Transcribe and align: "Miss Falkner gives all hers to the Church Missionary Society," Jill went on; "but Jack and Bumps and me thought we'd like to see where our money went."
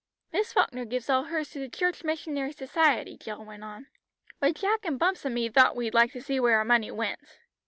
"Miss 0.33 0.51
Falkner 0.51 0.85
gives 0.85 1.11
all 1.11 1.25
hers 1.25 1.51
to 1.51 1.59
the 1.59 1.69
Church 1.69 2.03
Missionary 2.03 2.53
Society," 2.53 3.15
Jill 3.17 3.45
went 3.45 3.63
on; 3.63 3.85
"but 4.39 4.55
Jack 4.55 4.83
and 4.83 4.97
Bumps 4.97 5.25
and 5.25 5.35
me 5.35 5.47
thought 5.47 5.75
we'd 5.75 5.93
like 5.93 6.11
to 6.13 6.21
see 6.21 6.39
where 6.39 6.57
our 6.57 6.65
money 6.65 6.89
went." 6.89 7.19